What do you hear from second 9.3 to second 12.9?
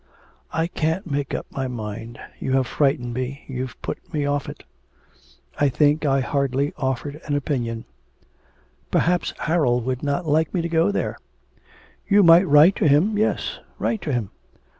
Harold would not like me to go there.' 'You might write to